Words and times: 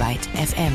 Byte 0.00 0.30
FM. 0.34 0.72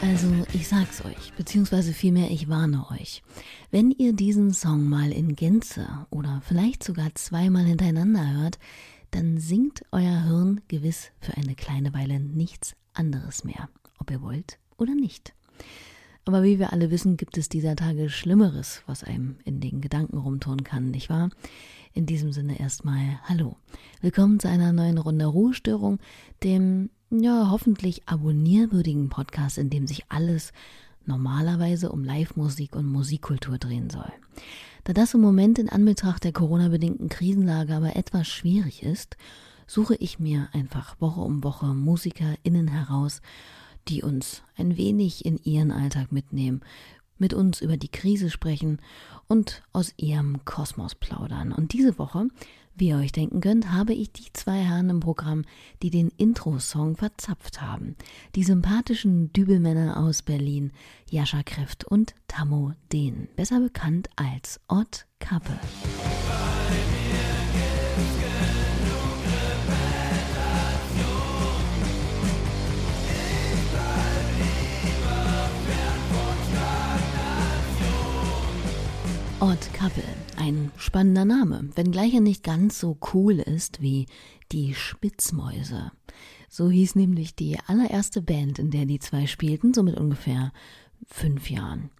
Also, 0.00 0.28
ich 0.52 0.68
sag's 0.68 1.04
euch, 1.04 1.32
beziehungsweise 1.36 1.92
vielmehr 1.92 2.30
ich 2.30 2.48
warne 2.48 2.86
euch. 2.92 3.24
Wenn 3.72 3.90
ihr 3.90 4.12
diesen 4.12 4.52
Song 4.52 4.88
mal 4.88 5.10
in 5.10 5.34
Gänze 5.34 5.88
oder 6.10 6.42
vielleicht 6.46 6.84
sogar 6.84 7.12
zweimal 7.16 7.64
hintereinander 7.64 8.30
hört, 8.34 8.58
dann 9.12 9.38
singt 9.38 9.84
euer 9.92 10.24
Hirn 10.24 10.62
gewiss 10.68 11.12
für 11.20 11.36
eine 11.36 11.54
kleine 11.54 11.94
Weile 11.94 12.18
nichts 12.18 12.74
anderes 12.94 13.44
mehr, 13.44 13.68
ob 13.98 14.10
ihr 14.10 14.22
wollt 14.22 14.58
oder 14.78 14.94
nicht. 14.94 15.34
Aber 16.24 16.42
wie 16.42 16.58
wir 16.58 16.72
alle 16.72 16.90
wissen, 16.90 17.16
gibt 17.16 17.36
es 17.36 17.48
dieser 17.48 17.76
Tage 17.76 18.08
Schlimmeres, 18.08 18.82
was 18.86 19.04
einem 19.04 19.36
in 19.44 19.60
den 19.60 19.80
Gedanken 19.80 20.16
rumtun 20.16 20.64
kann, 20.64 20.90
nicht 20.90 21.10
wahr? 21.10 21.30
In 21.92 22.06
diesem 22.06 22.32
Sinne 22.32 22.58
erstmal 22.58 23.20
Hallo. 23.24 23.56
Willkommen 24.00 24.40
zu 24.40 24.48
einer 24.48 24.72
neuen 24.72 24.98
Runde 24.98 25.26
Ruhestörung, 25.26 25.98
dem 26.42 26.88
ja 27.10 27.50
hoffentlich 27.50 28.08
abonnierwürdigen 28.08 29.10
Podcast, 29.10 29.58
in 29.58 29.68
dem 29.68 29.86
sich 29.86 30.04
alles 30.08 30.52
normalerweise 31.06 31.90
um 31.90 32.04
Live-Musik 32.04 32.76
und 32.76 32.86
Musikkultur 32.86 33.58
drehen 33.58 33.90
soll. 33.90 34.12
Da 34.84 34.92
das 34.92 35.14
im 35.14 35.20
Moment 35.20 35.58
in 35.58 35.68
Anbetracht 35.68 36.24
der 36.24 36.32
Corona-bedingten 36.32 37.08
Krisenlage 37.08 37.74
aber 37.74 37.96
etwas 37.96 38.26
schwierig 38.28 38.82
ist, 38.82 39.16
suche 39.66 39.94
ich 39.94 40.18
mir 40.18 40.48
einfach 40.52 41.00
Woche 41.00 41.20
um 41.20 41.44
Woche 41.44 41.66
MusikerInnen 41.66 42.68
heraus, 42.68 43.22
die 43.88 44.02
uns 44.02 44.42
ein 44.56 44.76
wenig 44.76 45.24
in 45.24 45.38
ihren 45.38 45.70
Alltag 45.70 46.12
mitnehmen, 46.12 46.62
mit 47.18 47.34
uns 47.34 47.60
über 47.60 47.76
die 47.76 47.90
Krise 47.90 48.30
sprechen 48.30 48.80
und 49.28 49.62
aus 49.72 49.94
ihrem 49.96 50.44
Kosmos 50.44 50.94
plaudern. 50.94 51.52
Und 51.52 51.72
diese 51.72 51.98
Woche 51.98 52.28
wie 52.74 52.88
ihr 52.88 52.96
euch 52.96 53.12
denken 53.12 53.40
könnt, 53.40 53.70
habe 53.72 53.94
ich 53.94 54.12
die 54.12 54.32
zwei 54.32 54.58
Herren 54.58 54.90
im 54.90 55.00
Programm, 55.00 55.44
die 55.82 55.90
den 55.90 56.08
Intro-Song 56.16 56.96
verzapft 56.96 57.60
haben. 57.60 57.96
Die 58.34 58.44
sympathischen 58.44 59.32
Dübelmänner 59.32 59.98
aus 59.98 60.22
Berlin, 60.22 60.72
Jascha 61.10 61.42
Kreft 61.42 61.84
und 61.84 62.14
Tammo 62.28 62.72
Dehn, 62.92 63.28
besser 63.36 63.60
bekannt 63.60 64.08
als 64.16 64.60
Ott 64.68 65.06
Kappe. 65.18 65.58
Ott 79.42 79.72
Kappel, 79.74 80.04
ein 80.42 80.72
spannender 80.76 81.24
Name, 81.24 81.68
wenngleich 81.76 82.14
er 82.14 82.20
nicht 82.20 82.42
ganz 82.42 82.80
so 82.80 82.98
cool 83.14 83.38
ist 83.38 83.80
wie 83.80 84.06
die 84.50 84.74
Spitzmäuse. 84.74 85.92
So 86.48 86.68
hieß 86.68 86.96
nämlich 86.96 87.36
die 87.36 87.58
allererste 87.66 88.20
Band, 88.20 88.58
in 88.58 88.72
der 88.72 88.84
die 88.84 88.98
zwei 88.98 89.28
spielten, 89.28 89.72
so 89.72 89.84
mit 89.84 89.96
ungefähr 89.96 90.52
fünf 91.06 91.48
Jahren. 91.48 91.90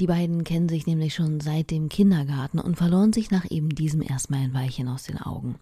Die 0.00 0.06
beiden 0.06 0.42
kennen 0.42 0.70
sich 0.70 0.86
nämlich 0.86 1.14
schon 1.14 1.40
seit 1.40 1.70
dem 1.70 1.90
Kindergarten 1.90 2.58
und 2.58 2.76
verloren 2.76 3.12
sich 3.12 3.30
nach 3.30 3.50
eben 3.50 3.68
diesem 3.68 4.00
erstmal 4.00 4.40
ein 4.40 4.54
Weilchen 4.54 4.88
aus 4.88 5.02
den 5.02 5.18
Augen. 5.18 5.56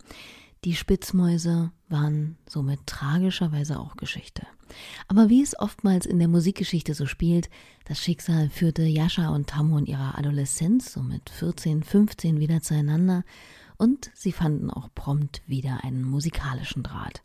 Die 0.65 0.77
Spitzmäuse 0.77 1.73
waren 1.89 2.37
somit 2.47 2.81
tragischerweise 2.87 3.81
auch 3.81 3.97
Geschichte. 3.97 4.47
Aber 5.09 5.31
wie 5.31 5.43
es 5.43 5.59
oftmals 5.59 6.05
in 6.05 6.19
der 6.19 6.29
Musikgeschichte 6.29 6.93
so 6.93 7.07
spielt, 7.07 7.49
das 7.87 7.99
Schicksal 7.99 8.51
führte 8.51 8.83
Jascha 8.83 9.31
und 9.31 9.49
Tammo 9.49 9.79
in 9.79 9.87
ihrer 9.87 10.19
Adoleszenz, 10.19 10.93
so 10.93 11.03
mit 11.03 11.31
14, 11.31 11.83
15 11.83 12.41
wieder 12.41 12.61
zueinander 12.61 13.25
und 13.79 14.11
sie 14.15 14.33
fanden 14.33 14.71
auch 14.71 14.91
prompt 14.95 15.41
wieder 15.47 15.83
einen 15.83 16.03
musikalischen 16.03 16.83
Draht. 16.83 17.23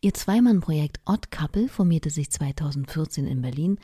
Ihr 0.00 0.14
Zweimannprojekt 0.14 1.00
Odd 1.04 1.32
Couple 1.32 1.68
formierte 1.68 2.10
sich 2.10 2.30
2014 2.30 3.26
in 3.26 3.42
Berlin, 3.42 3.80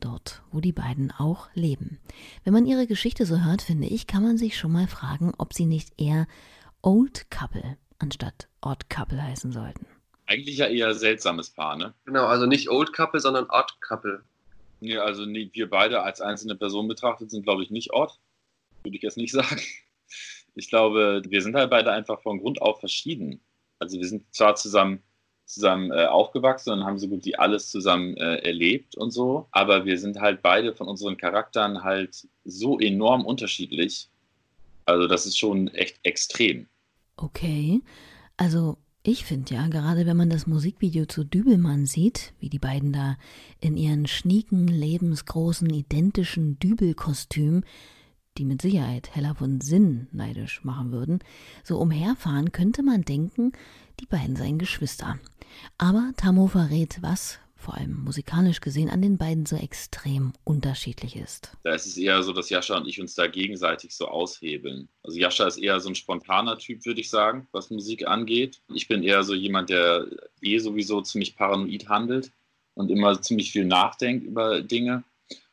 dort, 0.00 0.42
wo 0.50 0.60
die 0.60 0.72
beiden 0.72 1.12
auch 1.12 1.48
leben. 1.54 2.00
Wenn 2.42 2.52
man 2.52 2.66
ihre 2.66 2.88
Geschichte 2.88 3.24
so 3.24 3.44
hört, 3.44 3.62
finde 3.62 3.86
ich, 3.86 4.08
kann 4.08 4.24
man 4.24 4.36
sich 4.36 4.58
schon 4.58 4.72
mal 4.72 4.88
fragen, 4.88 5.32
ob 5.38 5.54
sie 5.54 5.66
nicht 5.66 5.92
eher 5.96 6.26
Old 6.82 7.30
Couple 7.30 7.78
anstatt 7.98 8.48
Odd 8.60 8.88
Couple 8.88 9.22
heißen 9.22 9.52
sollten. 9.52 9.86
Eigentlich 10.26 10.58
ja 10.58 10.66
eher 10.66 10.94
seltsames 10.94 11.50
Paar, 11.50 11.76
ne? 11.76 11.94
Genau, 12.04 12.26
also 12.26 12.46
nicht 12.46 12.68
Old 12.70 12.92
Couple, 12.92 13.20
sondern 13.20 13.46
Odd 13.48 13.72
Couple. 13.80 14.22
Nee, 14.80 14.98
also 14.98 15.24
nee, 15.24 15.48
wir 15.52 15.70
beide 15.70 16.02
als 16.02 16.20
einzelne 16.20 16.56
Person 16.56 16.88
betrachtet 16.88 17.30
sind, 17.30 17.44
glaube 17.44 17.62
ich, 17.62 17.70
nicht 17.70 17.92
Odd. 17.92 18.14
Würde 18.82 18.96
ich 18.96 19.02
jetzt 19.02 19.16
nicht 19.16 19.32
sagen. 19.32 19.60
Ich 20.54 20.68
glaube, 20.68 21.22
wir 21.28 21.42
sind 21.42 21.54
halt 21.54 21.70
beide 21.70 21.92
einfach 21.92 22.20
von 22.22 22.40
Grund 22.40 22.62
auf 22.62 22.80
verschieden. 22.80 23.40
Also 23.78 23.98
wir 23.98 24.06
sind 24.06 24.34
zwar 24.34 24.56
zusammen 24.56 25.02
zusammen 25.46 25.92
äh, 25.92 26.06
aufgewachsen 26.06 26.72
und 26.72 26.84
haben 26.84 26.98
so 26.98 27.08
gut 27.08 27.24
wie 27.24 27.36
alles 27.36 27.70
zusammen 27.70 28.16
äh, 28.16 28.38
erlebt 28.38 28.96
und 28.96 29.12
so, 29.12 29.46
aber 29.52 29.84
wir 29.84 29.98
sind 29.98 30.20
halt 30.20 30.42
beide 30.42 30.74
von 30.74 30.88
unseren 30.88 31.16
Charakteren 31.16 31.84
halt 31.84 32.26
so 32.44 32.78
enorm 32.80 33.24
unterschiedlich. 33.24 34.08
Also 34.84 35.06
das 35.06 35.24
ist 35.24 35.38
schon 35.38 35.68
echt 35.68 35.98
extrem. 36.02 36.66
Okay, 37.16 37.82
also 38.36 38.76
ich 39.02 39.24
finde 39.24 39.54
ja, 39.54 39.68
gerade 39.68 40.04
wenn 40.04 40.16
man 40.16 40.30
das 40.30 40.46
Musikvideo 40.46 41.06
zu 41.06 41.24
Dübelmann 41.24 41.86
sieht, 41.86 42.34
wie 42.40 42.48
die 42.50 42.58
beiden 42.58 42.92
da 42.92 43.16
in 43.60 43.76
ihren 43.76 44.06
schnieken, 44.06 44.66
lebensgroßen, 44.66 45.70
identischen 45.70 46.58
Dübelkostümen, 46.58 47.64
die 48.36 48.44
mit 48.44 48.60
Sicherheit 48.60 49.14
heller 49.14 49.34
von 49.34 49.60
Sinn 49.60 50.08
neidisch 50.12 50.64
machen 50.64 50.90
würden, 50.90 51.20
so 51.62 51.78
umherfahren, 51.78 52.52
könnte 52.52 52.82
man 52.82 53.02
denken, 53.02 53.52
die 54.00 54.06
beiden 54.06 54.36
seien 54.36 54.58
Geschwister. 54.58 55.18
Aber 55.78 56.12
Tammo 56.16 56.48
verrät, 56.48 56.98
was 57.00 57.38
vor 57.66 57.74
allem 57.76 58.04
musikalisch 58.04 58.60
gesehen, 58.60 58.88
an 58.88 59.02
den 59.02 59.18
beiden 59.18 59.44
so 59.44 59.56
extrem 59.56 60.32
unterschiedlich 60.44 61.16
ist. 61.16 61.50
Da 61.64 61.74
ist 61.74 61.86
es 61.86 61.96
eher 61.96 62.22
so, 62.22 62.32
dass 62.32 62.48
Jascha 62.48 62.76
und 62.76 62.86
ich 62.86 63.00
uns 63.00 63.16
da 63.16 63.26
gegenseitig 63.26 63.92
so 63.92 64.06
aushebeln. 64.06 64.88
Also 65.02 65.18
Jascha 65.18 65.48
ist 65.48 65.58
eher 65.58 65.80
so 65.80 65.88
ein 65.88 65.96
spontaner 65.96 66.58
Typ, 66.58 66.86
würde 66.86 67.00
ich 67.00 67.10
sagen, 67.10 67.48
was 67.50 67.70
Musik 67.70 68.06
angeht. 68.06 68.60
Ich 68.72 68.86
bin 68.86 69.02
eher 69.02 69.24
so 69.24 69.34
jemand, 69.34 69.68
der 69.68 70.06
eh 70.42 70.58
sowieso 70.58 71.00
ziemlich 71.00 71.34
paranoid 71.34 71.88
handelt 71.88 72.30
und 72.74 72.88
immer 72.88 73.20
ziemlich 73.20 73.50
viel 73.50 73.64
nachdenkt 73.64 74.24
über 74.24 74.62
Dinge. 74.62 75.02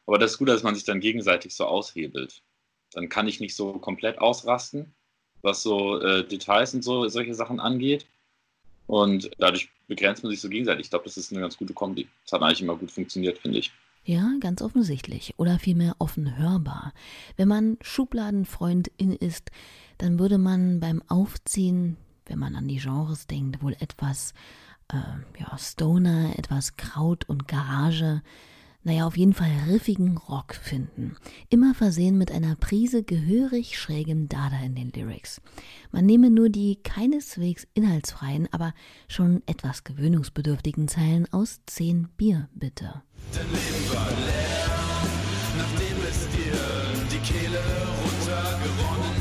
Aber 0.06 0.20
das 0.20 0.34
ist 0.34 0.38
gut, 0.38 0.50
dass 0.50 0.62
man 0.62 0.76
sich 0.76 0.84
dann 0.84 1.00
gegenseitig 1.00 1.56
so 1.56 1.66
aushebelt. 1.66 2.44
Dann 2.92 3.10
kann 3.10 3.28
ich 3.28 3.40
nicht 3.40 3.56
so 3.56 3.74
komplett 3.74 4.20
ausrasten, 4.20 4.94
was 5.42 5.64
so 5.64 6.00
äh, 6.00 6.24
Details 6.28 6.76
und 6.76 6.84
so 6.84 7.08
solche 7.08 7.34
Sachen 7.34 7.60
angeht. 7.60 8.06
Und 8.88 9.32
dadurch 9.38 9.70
begrenzt 9.88 10.24
man 10.24 10.32
sich 10.32 10.42
so 10.42 10.50
gegenseitig. 10.50 10.86
Ich 10.86 10.90
glaube, 10.90 11.06
das 11.06 11.18
ist 11.18 11.32
eine 11.32 11.42
ganz 11.42 11.58
gute 11.58 11.74
Kombi. 11.74 12.08
Das 12.24 12.34
hat 12.34 12.42
eigentlich 12.42 12.62
immer 12.62 12.76
gut 12.76 12.92
funktioniert, 12.92 13.38
finde 13.38 13.60
ich. 13.60 13.72
Ja, 14.06 14.34
ganz 14.42 14.62
offensichtlich 14.62 15.34
oder 15.38 15.60
vielmehr 15.60 15.96
offen 16.00 16.38
hörbar. 16.38 16.94
Wenn 17.38 17.48
man 17.48 17.78
Schubladenfreundin 17.82 19.14
ist, 19.14 19.50
dann 19.98 20.20
würde 20.20 20.38
man 20.38 20.82
beim 20.82 21.02
Aufziehen, 21.08 21.96
wenn 22.26 22.38
man 22.38 22.56
an 22.56 22.68
die 22.68 22.80
Genres 22.80 23.28
denkt, 23.28 23.64
wohl 23.64 23.78
etwas 23.80 24.34
äh, 24.90 24.98
ja, 25.40 25.58
Stoner, 25.58 26.38
etwas 26.38 26.76
Kraut 26.76 27.30
und 27.30 27.48
Garage 27.48 28.22
naja, 28.84 29.06
auf 29.08 29.18
jeden 29.18 29.34
Fall 29.34 29.52
riffigen 29.70 30.18
Rock 30.18 30.56
finden. 30.56 31.16
Immer 31.50 31.74
versehen 31.74 32.18
mit 32.18 32.32
einer 32.32 32.56
Prise 32.56 33.04
gehörig 33.04 33.80
schrägem 33.80 34.28
Dada 34.28 34.60
in 34.64 34.76
den 34.76 34.92
Lyrics. 34.92 35.42
Man 35.92 36.06
nehme 36.06 36.30
nur 36.30 36.50
die 36.50 36.78
keineswegs 36.84 37.66
inhaltsfreien, 37.74 38.48
aber 38.52 38.74
schon 39.08 39.42
etwas 39.46 39.84
gewöhnungsbedürftigen 39.84 40.88
Zeilen 40.88 41.32
aus 41.32 41.62
zehn 41.66 42.10
Bier, 42.18 42.50
bitte. 42.54 43.02
Dein 43.34 43.46
Leben 43.46 43.94
war 43.94 44.10
leer, 44.10 44.70
nachdem 45.58 45.98
es 46.10 46.28
dir 46.30 46.58
die 47.12 47.34
Kehle 47.34 47.60
runtergeronnen 48.04 49.13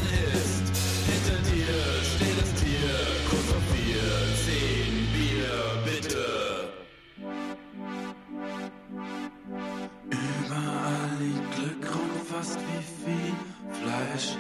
Fast 12.43 12.59
wie 12.59 12.83
viel 13.05 13.35
Fleisch. 13.71 14.37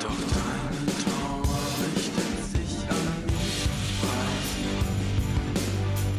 Doch 0.00 0.18
deine 0.18 0.86
Trauer 1.04 1.62
richtet 1.94 2.44
sich 2.44 2.90
an 2.90 3.06
mich 3.26 3.68
weiß. 4.02 4.50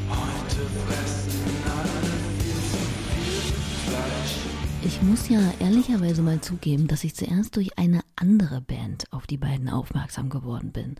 Heute 0.09 0.61
fressen 0.85 1.33
alle 1.65 2.13
viel 2.39 2.61
zu 2.63 2.79
viel 3.09 3.43
Fleisch. 3.89 4.35
Ich 4.83 5.01
muss 5.01 5.27
ja 5.27 5.41
ehrlicherweise 5.59 6.21
mal 6.21 6.39
zugeben, 6.39 6.87
dass 6.87 7.03
ich 7.03 7.13
zuerst 7.13 7.57
durch 7.57 7.77
eine 7.77 7.99
andere 8.15 8.61
Band 8.61 9.11
auf 9.11 9.27
die 9.27 9.35
beiden 9.35 9.67
aufmerksam 9.67 10.29
geworden 10.29 10.71
bin. 10.71 10.95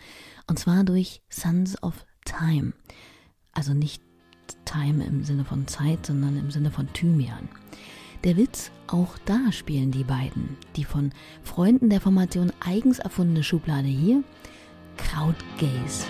Und 0.47 0.59
zwar 0.59 0.83
durch 0.83 1.21
Sons 1.29 1.81
of 1.81 2.05
Time. 2.25 2.73
Also 3.53 3.73
nicht 3.73 4.03
Time 4.65 5.05
im 5.05 5.23
Sinne 5.23 5.45
von 5.45 5.67
Zeit, 5.67 6.05
sondern 6.05 6.35
im 6.35 6.51
Sinne 6.51 6.69
von 6.69 6.91
Thymian. 6.91 7.47
Der 8.27 8.35
Witz, 8.35 8.71
auch 8.87 9.17
da 9.23 9.53
spielen 9.53 9.91
die 9.91 10.03
beiden. 10.03 10.57
Die 10.75 10.83
von 10.83 11.13
Freunden 11.43 11.89
der 11.89 12.01
Formation 12.01 12.51
eigens 12.59 12.99
erfundene 12.99 13.41
Schublade 13.41 13.87
hier, 13.87 14.21
Krautgaze. 14.97 16.07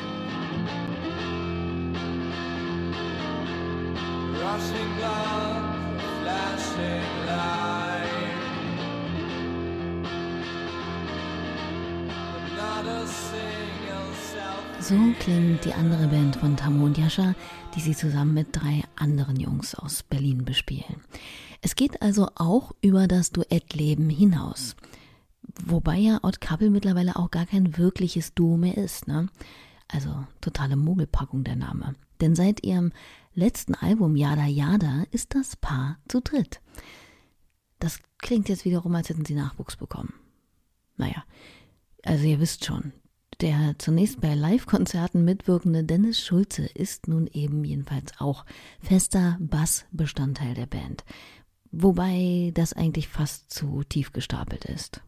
Rushing 4.33 4.95
blood, 4.97 6.01
flashing 6.23 7.17
so 14.79 14.95
klingt 15.19 15.65
die 15.65 15.73
andere 15.73 16.07
Band 16.07 16.37
von 16.37 16.55
Tamu 16.55 16.85
und 16.85 16.97
Jascha, 16.97 17.35
die 17.75 17.81
sie 17.81 17.95
zusammen 17.95 18.33
mit 18.33 18.47
drei 18.53 18.83
anderen 18.95 19.39
Jungs 19.39 19.75
aus 19.75 20.01
Berlin 20.01 20.45
bespielen. 20.45 21.01
Es 21.61 21.75
geht 21.75 22.01
also 22.01 22.29
auch 22.35 22.71
über 22.81 23.07
das 23.07 23.31
Duettleben 23.31 24.09
hinaus. 24.09 24.75
Wobei 25.65 25.97
ja 25.97 26.19
Odd 26.23 26.39
Couple 26.39 26.69
mittlerweile 26.69 27.15
auch 27.15 27.31
gar 27.31 27.45
kein 27.45 27.77
wirkliches 27.77 28.33
Duo 28.33 28.57
mehr 28.57 28.77
ist, 28.77 29.07
ne? 29.07 29.27
Also 29.87 30.25
totale 30.41 30.75
Mogelpackung 30.75 31.43
der 31.43 31.55
Name. 31.55 31.95
Denn 32.19 32.35
seit 32.35 32.63
ihrem 32.63 32.91
letzten 33.33 33.75
Album 33.75 34.15
Yada 34.15 34.45
Yada 34.45 35.03
ist 35.11 35.35
das 35.35 35.55
Paar 35.55 35.97
zu 36.07 36.21
dritt. 36.21 36.61
Das 37.79 37.99
klingt 38.17 38.49
jetzt 38.49 38.65
wiederum, 38.65 38.95
als 38.95 39.09
hätten 39.09 39.25
sie 39.25 39.35
Nachwuchs 39.35 39.75
bekommen. 39.77 40.13
Naja, 40.97 41.23
also 42.03 42.25
ihr 42.25 42.39
wisst 42.39 42.65
schon, 42.65 42.91
der 43.39 43.75
zunächst 43.77 44.19
bei 44.19 44.33
Live-Konzerten 44.33 45.23
mitwirkende 45.23 45.83
Dennis 45.83 46.19
Schulze 46.19 46.65
ist 46.65 47.07
nun 47.07 47.27
eben 47.27 47.63
jedenfalls 47.63 48.13
auch 48.19 48.45
fester 48.81 49.37
Bassbestandteil 49.39 50.55
der 50.55 50.65
Band. 50.65 51.05
Wobei 51.71 52.51
das 52.53 52.73
eigentlich 52.73 53.07
fast 53.07 53.51
zu 53.51 53.83
tief 53.87 54.11
gestapelt 54.11 54.65
ist. 54.65 55.01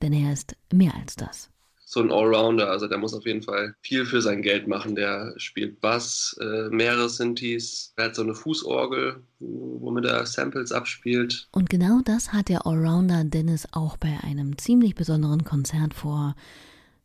Denn 0.00 0.12
er 0.12 0.32
ist 0.32 0.56
mehr 0.72 0.94
als 0.94 1.16
das. 1.16 1.48
So 1.84 2.00
ein 2.00 2.10
Allrounder, 2.10 2.70
also 2.70 2.88
der 2.88 2.96
muss 2.96 3.12
auf 3.12 3.26
jeden 3.26 3.42
Fall 3.42 3.74
viel 3.82 4.06
für 4.06 4.22
sein 4.22 4.40
Geld 4.40 4.66
machen. 4.66 4.94
Der 4.94 5.34
spielt 5.36 5.80
Bass, 5.82 6.34
äh, 6.40 6.70
mehrere 6.70 7.10
Synthes, 7.10 7.92
er 7.96 8.06
hat 8.06 8.14
so 8.14 8.22
eine 8.22 8.34
Fußorgel, 8.34 9.22
womit 9.40 10.06
er 10.06 10.24
Samples 10.24 10.72
abspielt. 10.72 11.48
Und 11.52 11.68
genau 11.68 12.00
das 12.02 12.32
hat 12.32 12.48
der 12.48 12.66
Allrounder 12.66 13.24
Dennis 13.24 13.68
auch 13.72 13.98
bei 13.98 14.18
einem 14.22 14.56
ziemlich 14.56 14.94
besonderen 14.94 15.44
Konzert 15.44 15.92
vor 15.92 16.34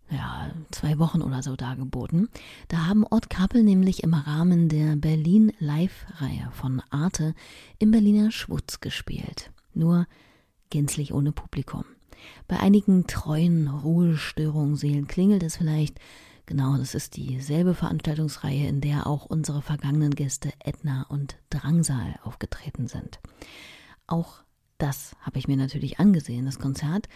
ja, 0.10 0.52
zwei 0.72 1.00
Wochen 1.00 1.22
oder 1.22 1.44
so 1.44 1.56
dargeboten. 1.56 2.30
Da 2.70 2.86
haben 2.86 3.06
Odd 3.10 3.30
Couple 3.30 3.64
nämlich 3.64 4.04
im 4.04 4.14
Rahmen 4.14 4.70
der 4.70 4.96
Berlin 4.96 5.52
Live-Reihe 5.60 6.50
von 6.54 6.82
Arte 6.90 7.34
im 7.80 7.92
Berliner 7.92 8.32
Schwutz 8.32 8.80
gespielt. 8.80 9.52
Nur 9.74 10.08
gänzlich 10.70 11.14
ohne 11.14 11.32
Publikum. 11.32 11.86
Bei 12.48 12.60
einigen 12.60 13.08
treuen 13.08 13.68
Ruhestörungsseelen 13.68 15.08
klingelt 15.08 15.44
es 15.44 15.58
vielleicht. 15.58 16.00
Genau, 16.46 16.78
das 16.78 16.96
ist 16.96 17.18
dieselbe 17.18 17.74
Veranstaltungsreihe, 17.74 18.68
in 18.68 18.80
der 18.80 19.06
auch 19.06 19.26
unsere 19.26 19.62
vergangenen 19.62 20.16
Gäste 20.16 20.54
Edna 20.64 21.06
und 21.10 21.38
Drangsal 21.50 22.20
aufgetreten 22.24 22.88
sind. 22.88 23.20
Auch 24.08 24.44
das 24.78 25.16
habe 25.20 25.40
ich 25.40 25.50
mir 25.50 25.58
natürlich 25.58 26.00
angesehen, 26.00 26.46
das 26.46 26.60
Konzert, 26.60 27.10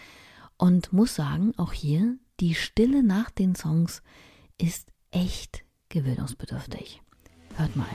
und 0.58 0.92
muss 0.92 1.14
sagen, 1.14 1.54
auch 1.56 1.72
hier 1.72 2.18
die 2.42 2.56
Stille 2.56 3.04
nach 3.04 3.30
den 3.30 3.54
Songs 3.54 4.02
ist 4.58 4.92
echt 5.12 5.64
gewöhnungsbedürftig. 5.90 7.00
Hört 7.54 7.76
mal. 7.76 7.86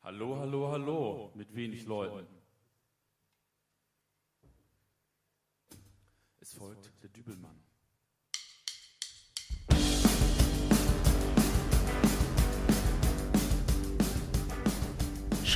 Hallo, 0.00 0.38
hallo, 0.38 0.70
hallo, 0.70 1.32
mit 1.34 1.52
wenig 1.56 1.84
Leuten. 1.86 2.28
Es 6.38 6.54
folgt 6.54 6.92
der 7.02 7.10
Dübelmann. 7.10 7.65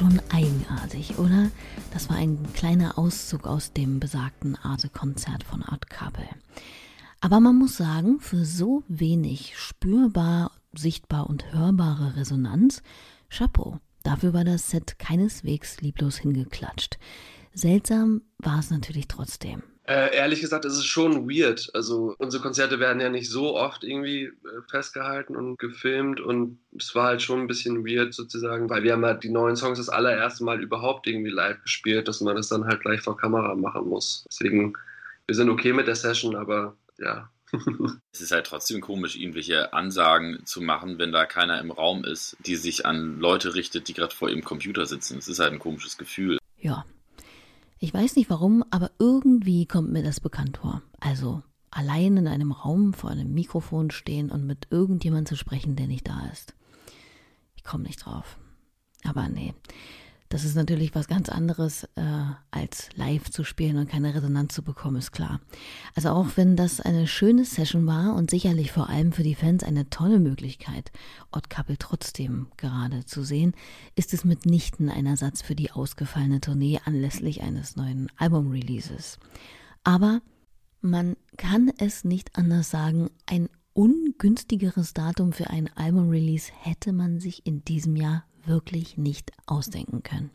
Schon 0.00 0.22
eigenartig, 0.30 1.18
oder? 1.18 1.50
Das 1.92 2.08
war 2.08 2.16
ein 2.16 2.38
kleiner 2.54 2.96
Auszug 2.96 3.46
aus 3.46 3.74
dem 3.74 4.00
besagten 4.00 4.56
Arte-Konzert 4.56 5.44
von 5.44 5.62
Art 5.62 5.90
Kabel. 5.90 6.26
Aber 7.20 7.38
man 7.38 7.58
muss 7.58 7.76
sagen, 7.76 8.18
für 8.18 8.46
so 8.46 8.82
wenig 8.88 9.58
spürbar, 9.58 10.52
sichtbar 10.72 11.28
und 11.28 11.52
hörbare 11.52 12.16
Resonanz, 12.16 12.82
Chapeau. 13.28 13.78
Dafür 14.02 14.32
war 14.32 14.44
das 14.44 14.70
Set 14.70 14.98
keineswegs 14.98 15.82
lieblos 15.82 16.16
hingeklatscht. 16.16 16.98
Seltsam 17.52 18.22
war 18.38 18.58
es 18.58 18.70
natürlich 18.70 19.06
trotzdem. 19.06 19.62
Äh, 19.90 20.14
ehrlich 20.14 20.40
gesagt, 20.40 20.64
ist 20.64 20.78
es 20.78 20.86
schon 20.86 21.28
weird. 21.28 21.68
Also 21.74 22.14
unsere 22.18 22.40
Konzerte 22.40 22.78
werden 22.78 23.00
ja 23.00 23.08
nicht 23.08 23.28
so 23.28 23.56
oft 23.56 23.82
irgendwie 23.82 24.26
äh, 24.26 24.32
festgehalten 24.70 25.34
und 25.34 25.58
gefilmt 25.58 26.20
und 26.20 26.60
es 26.78 26.94
war 26.94 27.06
halt 27.06 27.22
schon 27.22 27.40
ein 27.40 27.46
bisschen 27.48 27.84
weird 27.84 28.14
sozusagen, 28.14 28.70
weil 28.70 28.84
wir 28.84 28.92
haben 28.92 29.04
halt 29.04 29.24
die 29.24 29.30
neuen 29.30 29.56
Songs 29.56 29.78
das 29.78 29.88
allererste 29.88 30.44
Mal 30.44 30.62
überhaupt 30.62 31.08
irgendwie 31.08 31.32
live 31.32 31.60
gespielt, 31.64 32.06
dass 32.06 32.20
man 32.20 32.36
das 32.36 32.46
dann 32.46 32.66
halt 32.66 32.82
gleich 32.82 33.00
vor 33.00 33.16
Kamera 33.16 33.56
machen 33.56 33.88
muss. 33.88 34.24
Deswegen, 34.30 34.74
wir 35.26 35.34
sind 35.34 35.50
okay 35.50 35.72
mit 35.72 35.88
der 35.88 35.96
Session, 35.96 36.36
aber 36.36 36.76
ja. 36.98 37.28
es 38.12 38.20
ist 38.20 38.30
halt 38.30 38.46
trotzdem 38.46 38.80
komisch, 38.80 39.16
irgendwelche 39.16 39.72
Ansagen 39.72 40.46
zu 40.46 40.60
machen, 40.60 41.00
wenn 41.00 41.10
da 41.10 41.26
keiner 41.26 41.58
im 41.58 41.72
Raum 41.72 42.04
ist, 42.04 42.36
die 42.46 42.54
sich 42.54 42.86
an 42.86 43.18
Leute 43.18 43.56
richtet, 43.56 43.88
die 43.88 43.94
gerade 43.94 44.14
vor 44.14 44.30
ihrem 44.30 44.44
Computer 44.44 44.86
sitzen. 44.86 45.18
Es 45.18 45.26
ist 45.26 45.40
halt 45.40 45.52
ein 45.52 45.58
komisches 45.58 45.98
Gefühl. 45.98 46.38
Ja, 46.58 46.84
ich 47.80 47.92
weiß 47.92 48.16
nicht 48.16 48.28
warum, 48.28 48.62
aber 48.70 48.90
irgendwie 48.98 49.64
kommt 49.66 49.90
mir 49.90 50.02
das 50.02 50.20
bekannt 50.20 50.58
vor. 50.58 50.82
Also 51.00 51.42
allein 51.70 52.18
in 52.18 52.28
einem 52.28 52.52
Raum 52.52 52.92
vor 52.92 53.10
einem 53.10 53.32
Mikrofon 53.32 53.90
stehen 53.90 54.30
und 54.30 54.46
mit 54.46 54.68
irgendjemand 54.70 55.26
zu 55.26 55.36
sprechen, 55.36 55.76
der 55.76 55.86
nicht 55.86 56.06
da 56.06 56.26
ist. 56.30 56.54
Ich 57.56 57.64
komme 57.64 57.84
nicht 57.84 58.04
drauf. 58.04 58.38
Aber 59.02 59.28
nee, 59.28 59.54
das 60.30 60.44
ist 60.44 60.54
natürlich 60.54 60.94
was 60.94 61.08
ganz 61.08 61.28
anderes, 61.28 61.84
äh, 61.96 62.22
als 62.52 62.88
live 62.94 63.30
zu 63.30 63.42
spielen 63.42 63.76
und 63.78 63.90
keine 63.90 64.14
Resonanz 64.14 64.54
zu 64.54 64.62
bekommen, 64.62 64.96
ist 64.96 65.10
klar. 65.10 65.40
Also 65.96 66.10
auch 66.10 66.28
wenn 66.36 66.54
das 66.54 66.80
eine 66.80 67.08
schöne 67.08 67.44
Session 67.44 67.84
war 67.84 68.14
und 68.14 68.30
sicherlich 68.30 68.70
vor 68.70 68.88
allem 68.88 69.10
für 69.10 69.24
die 69.24 69.34
Fans 69.34 69.64
eine 69.64 69.90
tolle 69.90 70.20
Möglichkeit, 70.20 70.92
Odd 71.32 71.50
Couple 71.50 71.78
trotzdem 71.78 72.46
gerade 72.56 73.04
zu 73.04 73.24
sehen, 73.24 73.54
ist 73.96 74.14
es 74.14 74.24
mitnichten 74.24 74.88
ein 74.88 75.04
Ersatz 75.04 75.42
für 75.42 75.56
die 75.56 75.72
ausgefallene 75.72 76.40
Tournee 76.40 76.78
anlässlich 76.84 77.42
eines 77.42 77.74
neuen 77.74 78.06
Album-Releases. 78.16 79.18
Aber 79.82 80.22
man 80.80 81.16
kann 81.38 81.72
es 81.78 82.04
nicht 82.04 82.38
anders 82.38 82.70
sagen, 82.70 83.10
ein 83.26 83.48
ungünstigeres 83.72 84.94
Datum 84.94 85.32
für 85.32 85.50
ein 85.50 85.68
Album-Release 85.76 86.52
hätte 86.56 86.92
man 86.92 87.18
sich 87.18 87.44
in 87.46 87.64
diesem 87.64 87.96
Jahr 87.96 88.24
wirklich 88.46 88.96
nicht 88.96 89.32
ausdenken 89.46 90.02
können. 90.02 90.30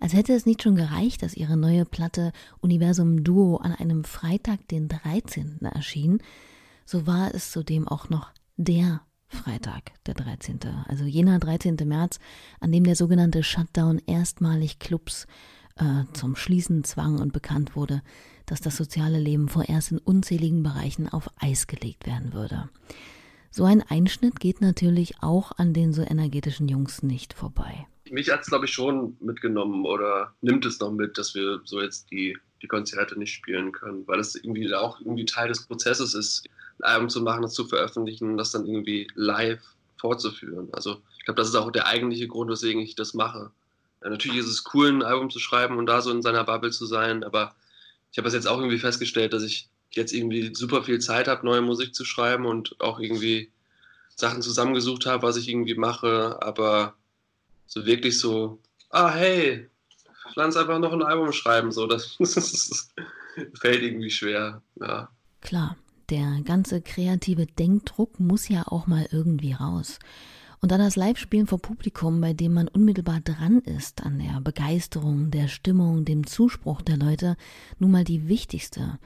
Als 0.00 0.12
hätte 0.12 0.32
es 0.32 0.46
nicht 0.46 0.62
schon 0.62 0.76
gereicht, 0.76 1.22
dass 1.22 1.34
ihre 1.34 1.56
neue 1.56 1.84
Platte 1.84 2.32
Universum 2.60 3.24
Duo 3.24 3.56
an 3.56 3.72
einem 3.72 4.04
Freitag, 4.04 4.66
den 4.68 4.88
13. 4.88 5.60
erschien, 5.62 6.22
so 6.84 7.06
war 7.06 7.34
es 7.34 7.50
zudem 7.50 7.88
auch 7.88 8.08
noch 8.08 8.32
der 8.56 9.02
Freitag, 9.28 9.92
der 10.04 10.14
13., 10.14 10.60
also 10.86 11.04
jener 11.04 11.38
13. 11.38 11.76
März, 11.84 12.18
an 12.60 12.70
dem 12.70 12.84
der 12.84 12.96
sogenannte 12.96 13.42
Shutdown 13.42 14.00
erstmalig 14.06 14.78
Clubs 14.78 15.26
äh, 15.76 16.04
zum 16.12 16.36
Schließen 16.36 16.84
zwang 16.84 17.18
und 17.18 17.32
bekannt 17.32 17.74
wurde, 17.74 18.02
dass 18.46 18.60
das 18.60 18.76
soziale 18.76 19.18
Leben 19.18 19.48
vorerst 19.48 19.92
in 19.92 19.98
unzähligen 19.98 20.62
Bereichen 20.62 21.08
auf 21.08 21.30
Eis 21.38 21.66
gelegt 21.66 22.06
werden 22.06 22.32
würde. 22.32 22.68
So 23.54 23.64
ein 23.64 23.82
Einschnitt 23.82 24.40
geht 24.40 24.62
natürlich 24.62 25.16
auch 25.20 25.52
an 25.58 25.74
den 25.74 25.92
so 25.92 26.00
energetischen 26.00 26.68
Jungs 26.68 27.02
nicht 27.02 27.34
vorbei. 27.34 27.86
Mich 28.10 28.30
hat 28.30 28.40
es, 28.40 28.46
glaube 28.46 28.64
ich, 28.64 28.72
schon 28.72 29.14
mitgenommen 29.20 29.84
oder 29.84 30.32
nimmt 30.40 30.64
es 30.64 30.80
noch 30.80 30.90
mit, 30.90 31.18
dass 31.18 31.34
wir 31.34 31.60
so 31.64 31.82
jetzt 31.82 32.10
die, 32.10 32.38
die 32.62 32.66
Konzerte 32.66 33.18
nicht 33.18 33.34
spielen 33.34 33.70
können, 33.72 34.06
weil 34.06 34.20
es 34.20 34.36
irgendwie 34.36 34.74
auch 34.74 35.00
irgendwie 35.00 35.26
Teil 35.26 35.48
des 35.48 35.66
Prozesses 35.66 36.14
ist, 36.14 36.46
ein 36.78 36.84
Album 36.84 37.10
zu 37.10 37.20
machen, 37.20 37.42
das 37.42 37.52
zu 37.52 37.66
veröffentlichen, 37.66 38.38
das 38.38 38.52
dann 38.52 38.66
irgendwie 38.66 39.06
live 39.16 39.60
fortzuführen. 39.98 40.70
Also 40.72 41.02
ich 41.18 41.26
glaube, 41.26 41.36
das 41.36 41.48
ist 41.48 41.54
auch 41.54 41.70
der 41.70 41.86
eigentliche 41.86 42.28
Grund, 42.28 42.50
weswegen 42.50 42.80
ich 42.80 42.94
das 42.94 43.12
mache. 43.12 43.50
Ja, 44.02 44.08
natürlich 44.08 44.38
ist 44.38 44.48
es 44.48 44.64
cool, 44.72 44.88
ein 44.88 45.02
Album 45.02 45.28
zu 45.28 45.40
schreiben 45.40 45.76
und 45.76 45.84
da 45.84 46.00
so 46.00 46.10
in 46.10 46.22
seiner 46.22 46.44
Bubble 46.44 46.70
zu 46.70 46.86
sein, 46.86 47.22
aber 47.22 47.54
ich 48.12 48.16
habe 48.16 48.28
es 48.28 48.34
jetzt 48.34 48.48
auch 48.48 48.58
irgendwie 48.58 48.78
festgestellt, 48.78 49.34
dass 49.34 49.42
ich 49.42 49.68
jetzt 49.96 50.12
irgendwie 50.12 50.54
super 50.54 50.82
viel 50.82 51.00
Zeit 51.00 51.28
habe, 51.28 51.44
neue 51.46 51.62
Musik 51.62 51.94
zu 51.94 52.04
schreiben 52.04 52.46
und 52.46 52.80
auch 52.80 52.98
irgendwie 52.98 53.50
Sachen 54.16 54.42
zusammengesucht 54.42 55.06
habe, 55.06 55.22
was 55.22 55.36
ich 55.36 55.48
irgendwie 55.48 55.74
mache, 55.74 56.38
aber 56.40 56.94
so 57.66 57.86
wirklich 57.86 58.18
so, 58.18 58.60
ah 58.90 59.10
hey, 59.10 59.68
pflanz 60.32 60.56
einfach 60.56 60.78
noch 60.78 60.92
ein 60.92 61.02
Album 61.02 61.32
schreiben, 61.32 61.72
so 61.72 61.86
das, 61.86 62.16
das 62.18 62.90
fällt 63.54 63.82
irgendwie 63.82 64.10
schwer, 64.10 64.62
ja. 64.76 65.08
Klar, 65.40 65.76
der 66.10 66.40
ganze 66.44 66.82
kreative 66.82 67.46
Denkdruck 67.46 68.20
muss 68.20 68.48
ja 68.48 68.64
auch 68.66 68.86
mal 68.86 69.08
irgendwie 69.10 69.52
raus. 69.52 69.98
Und 70.60 70.70
dann 70.70 70.78
das 70.78 70.94
Live-Spielen 70.94 71.48
vor 71.48 71.58
Publikum, 71.58 72.20
bei 72.20 72.34
dem 72.34 72.54
man 72.54 72.68
unmittelbar 72.68 73.18
dran 73.20 73.58
ist 73.62 74.04
an 74.04 74.20
der 74.20 74.40
Begeisterung, 74.40 75.32
der 75.32 75.48
Stimmung, 75.48 76.04
dem 76.04 76.24
Zuspruch 76.24 76.82
der 76.82 76.96
Leute, 76.96 77.36
nun 77.80 77.90
mal 77.90 78.04
die 78.04 78.28
wichtigste, 78.28 79.00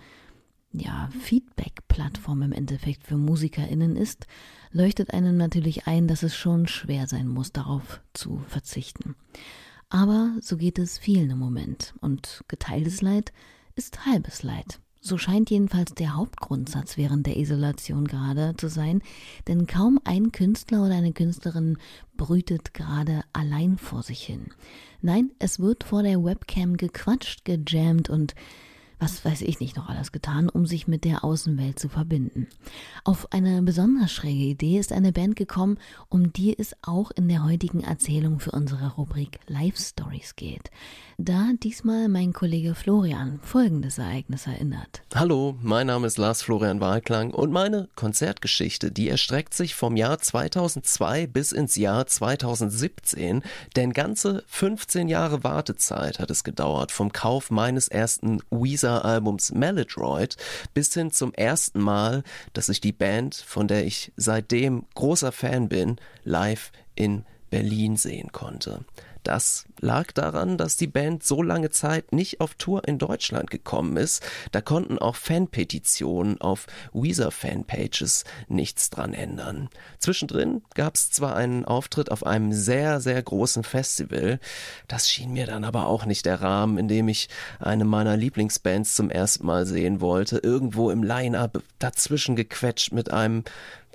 ja, 0.73 1.09
Feedback-Plattform 1.21 2.43
im 2.43 2.53
Endeffekt 2.53 3.05
für 3.05 3.17
MusikerInnen 3.17 3.97
ist, 3.97 4.27
leuchtet 4.73 5.13
einem 5.13 5.37
natürlich 5.37 5.87
ein, 5.87 6.07
dass 6.09 6.23
es 6.23 6.37
schon 6.37 6.69
schwer 6.69 7.07
sein 7.07 7.29
muss, 7.29 7.53
darauf 7.53 8.01
zu 8.13 8.43
verzichten. 8.49 9.15
Aber 9.89 10.37
so 10.41 10.57
geht 10.57 10.79
es 10.79 10.99
vielen 10.99 11.31
im 11.31 11.39
Moment 11.39 11.95
und 12.01 12.45
geteiltes 12.49 13.03
Leid 13.03 13.33
ist 13.75 14.05
halbes 14.05 14.43
Leid. 14.43 14.81
So 15.01 15.19
scheint 15.19 15.51
jedenfalls 15.51 15.95
der 15.95 16.17
Hauptgrundsatz 16.17 16.97
während 16.97 17.29
der 17.29 17.37
Isolation 17.37 18.09
gerade 18.09 18.57
zu 18.57 18.69
sein, 18.69 19.03
denn 19.47 19.69
kaum 19.69 20.01
ein 20.03 20.33
Künstler 20.33 20.85
oder 20.85 20.97
eine 20.97 21.13
Künstlerin 21.13 21.79
brütet 22.17 22.75
gerade 22.75 23.23
allein 23.33 23.79
vor 23.79 24.03
sich 24.03 24.25
hin. 24.25 24.47
Nein, 25.03 25.31
es 25.39 25.61
wird 25.61 25.85
vor 25.85 26.03
der 26.03 26.25
Webcam 26.25 26.77
gequatscht, 26.77 27.45
gejammt 27.45 28.11
und 28.11 28.35
was 28.99 29.25
weiß 29.25 29.43
ich 29.43 29.61
nicht 29.61 29.77
noch 29.77 29.89
alles 29.89 30.11
getan, 30.11 30.49
um 30.49 30.65
sich 30.65 30.89
mit 30.89 31.05
der 31.05 31.23
Außenwelt 31.23 31.79
zu 31.79 31.89
verbinden. 31.89 32.47
Auf 33.05 33.31
eine 33.33 33.63
besonders 33.63 34.11
schräge 34.11 34.45
Idee 34.45 34.79
ist 34.79 34.93
eine 34.93 35.13
Band 35.13 35.37
gekommen, 35.37 35.79
um 36.09 36.33
die 36.33 36.59
es 36.59 36.75
auch 36.83 37.11
in 37.11 37.29
der 37.29 37.45
heutigen 37.45 37.83
Erzählung 37.83 38.41
für 38.41 38.53
unsere 38.53 38.95
Rubrik 38.95 39.39
Live 39.49 39.77
Stories 39.77 40.35
geht. 40.37 40.71
Da 41.19 41.51
diesmal 41.63 42.09
mein 42.09 42.33
Kollege 42.33 42.75
Florian 42.75 43.39
folgendes 43.43 43.99
Ereignis 43.99 44.47
erinnert. 44.47 45.03
Hallo, 45.15 45.57
mein 45.63 45.87
Name 45.87 46.07
ist 46.07 46.19
Lars 46.19 46.43
Florian 46.43 46.81
Wahlklang 46.81 47.33
und 47.33 47.53
meine 47.53 47.89
Konzertgeschichte, 47.97 48.93
die 48.93 49.09
erstreckt 49.09 49.55
sich 49.55 49.75
vom 49.75 49.97
Jahr 49.97 50.19
2002 50.19 51.27
bis 51.27 51.53
ins 51.53 51.77
Jahr 51.77 52.07
2017, 52.07 53.43
denn 53.77 53.93
ganze 53.93 54.43
15 54.47 55.09
Jahre 55.09 55.45
Wartezeit 55.45 56.19
hat 56.19 56.31
es 56.31 56.45
gedauert 56.45 56.93
vom 56.93 57.13
Kauf 57.13 57.51
meines 57.51 57.89
ersten 57.89 58.41
Weezer 58.51 58.86
Weezer-Albums 58.87 59.53
Maladroid 59.53 60.37
bis 60.73 60.95
hin 60.95 61.11
zum 61.11 61.35
ersten 61.35 61.81
Mal, 61.81 62.23
dass 62.53 62.69
ich 62.69 62.81
die 62.81 62.93
Band, 62.93 63.35
von 63.35 63.67
der 63.67 63.85
ich 63.85 64.13
seitdem 64.17 64.87
großer 64.95 65.33
Fan 65.33 65.69
bin, 65.69 65.97
live 66.25 66.71
in 66.95 67.25
Berlin 67.51 67.97
sehen 67.97 68.33
konnte. 68.33 68.85
Das 69.27 69.65
lag 69.81 70.13
daran, 70.13 70.57
dass 70.57 70.77
die 70.77 70.87
Band 70.87 71.25
so 71.25 71.43
lange 71.43 71.71
Zeit 71.71 72.13
nicht 72.13 72.41
auf 72.41 72.55
Tour 72.55 72.87
in 72.87 72.97
Deutschland 72.97 73.51
gekommen 73.51 73.97
ist. 73.97 74.25
Da 74.53 74.61
konnten 74.61 75.01
auch 75.01 75.17
Fanpetitionen 75.17 76.41
auf 76.41 76.69
Weezer-Fanpages 76.93 78.23
nichts 78.47 78.89
dran 78.89 79.15
ändern. 79.15 79.69
Zwischendrin 79.99 80.63
gab 80.75 80.95
es 80.95 81.11
zwar 81.11 81.35
einen 81.35 81.65
Auftritt 81.65 82.13
auf 82.13 82.25
einem 82.25 82.53
sehr, 82.53 83.01
sehr 83.01 83.21
großen 83.21 83.65
Festival. 83.65 84.39
Das 84.87 85.11
schien 85.11 85.33
mir 85.33 85.47
dann 85.47 85.65
aber 85.65 85.89
auch 85.89 86.07
nicht 86.07 86.25
der 86.25 86.41
Rahmen, 86.41 86.79
in 86.79 86.87
dem 86.87 87.09
ich 87.09 87.29
eine 87.59 87.85
meiner 87.85 88.17
Lieblingsbands 88.17 88.95
zum 88.95 89.11
ersten 89.11 89.45
Mal 89.45 89.67
sehen 89.67 90.01
wollte. 90.01 90.39
Irgendwo 90.39 90.93
im 90.93 91.03
Line-Up 91.03 91.65
dazwischen 91.81 92.37
gequetscht 92.37 92.93
mit 92.93 93.11
einem 93.11 93.43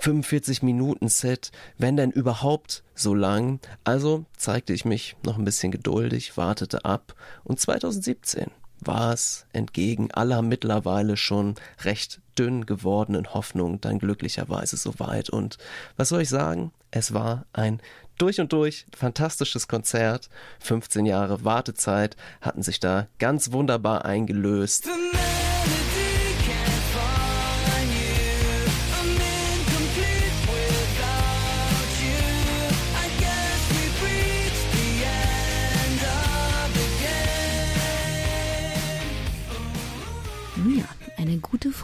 45 0.02 0.64
Minuten 0.64 1.10
Set, 1.10 1.52
wenn 1.78 1.96
denn 1.96 2.10
überhaupt 2.10 2.84
so 2.96 3.14
lang. 3.14 3.60
Also 3.84 4.26
zeigte 4.36 4.74
ich 4.74 4.84
mich 4.84 5.16
noch 5.24 5.38
ein 5.38 5.46
bisschen 5.46 5.72
geduldig, 5.72 6.38
wartete 6.38 6.86
ab 6.86 7.14
und 7.44 7.60
2017 7.60 8.48
war 8.84 9.14
es 9.14 9.46
entgegen 9.54 10.12
aller 10.12 10.42
mittlerweile 10.42 11.16
schon 11.16 11.54
recht 11.84 12.20
dünn 12.38 12.66
gewordenen 12.66 13.32
Hoffnungen 13.32 13.80
dann 13.80 14.00
glücklicherweise 14.00 14.76
soweit. 14.76 15.30
Und 15.30 15.60
was 15.98 16.10
soll 16.10 16.22
ich 16.22 16.30
sagen? 16.30 16.72
Es 16.90 17.14
war 17.14 17.46
ein 17.54 17.80
durch 18.18 18.40
und 18.40 18.52
durch 18.54 18.88
fantastisches 18.96 19.68
Konzert. 19.68 20.30
15 20.62 21.06
Jahre 21.06 21.44
Wartezeit 21.46 22.18
hatten 22.42 22.64
sich 22.64 22.80
da 22.80 23.08
ganz 23.20 23.52
wunderbar 23.52 24.04
eingelöst. 24.06 24.90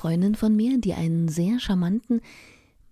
Freundin 0.07 0.35
von 0.35 0.55
mir, 0.55 0.79
die 0.79 0.93
einen 0.93 1.27
sehr 1.27 1.59
charmanten, 1.59 2.21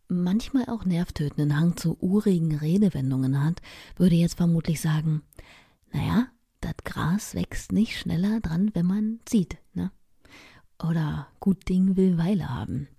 manchmal 0.10 0.66
auch 0.66 0.84
nervtötenden 0.84 1.58
Hang 1.58 1.78
zu 1.78 1.96
urigen 2.02 2.54
Redewendungen 2.54 3.42
hat, 3.42 3.62
würde 3.96 4.16
jetzt 4.18 4.36
vermutlich 4.36 4.82
sagen, 4.82 5.22
naja, 5.94 6.28
das 6.60 6.74
Gras 6.84 7.34
wächst 7.34 7.72
nicht 7.72 7.98
schneller 7.98 8.42
dran, 8.42 8.72
wenn 8.74 8.86
man 8.86 9.22
sieht, 9.30 9.56
ne? 9.74 9.92
Oder 10.84 11.30
gut 11.40 11.70
Ding 11.70 11.96
will 11.96 12.18
Weile 12.18 12.50
haben. 12.50 12.90